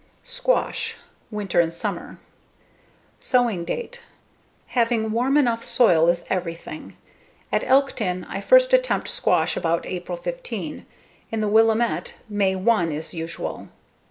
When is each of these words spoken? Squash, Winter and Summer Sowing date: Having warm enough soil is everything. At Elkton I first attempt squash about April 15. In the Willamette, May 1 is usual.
Squash, 0.23 0.95
Winter 1.29 1.59
and 1.59 1.71
Summer 1.71 2.17
Sowing 3.19 3.63
date: 3.63 4.01
Having 4.69 5.11
warm 5.11 5.37
enough 5.37 5.63
soil 5.63 6.07
is 6.07 6.25
everything. 6.27 6.97
At 7.51 7.63
Elkton 7.65 8.23
I 8.23 8.41
first 8.41 8.73
attempt 8.73 9.09
squash 9.09 9.55
about 9.55 9.85
April 9.85 10.17
15. 10.17 10.87
In 11.31 11.39
the 11.41 11.47
Willamette, 11.47 12.17
May 12.29 12.55
1 12.55 12.91
is 12.91 13.13
usual. 13.13 13.67